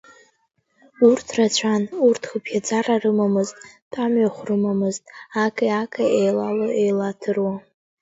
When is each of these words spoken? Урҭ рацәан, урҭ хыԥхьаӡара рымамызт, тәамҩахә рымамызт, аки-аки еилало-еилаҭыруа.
Урҭ 1.07 1.27
рацәан, 1.37 1.83
урҭ 2.07 2.21
хыԥхьаӡара 2.29 2.95
рымамызт, 3.03 3.55
тәамҩахә 3.91 4.41
рымамызт, 4.47 5.03
аки-аки 5.43 6.05
еилало-еилаҭыруа. 6.19 7.53